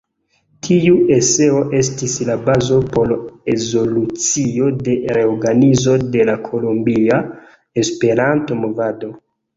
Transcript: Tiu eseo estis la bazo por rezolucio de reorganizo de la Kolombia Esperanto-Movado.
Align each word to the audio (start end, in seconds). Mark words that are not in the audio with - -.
Tiu 0.67 0.93
eseo 1.15 1.59
estis 1.79 2.15
la 2.29 2.37
bazo 2.47 2.79
por 2.95 3.13
rezolucio 3.17 4.71
de 4.89 4.95
reorganizo 5.21 5.97
de 6.17 6.27
la 6.31 6.39
Kolombia 6.49 7.21
Esperanto-Movado. 7.85 9.13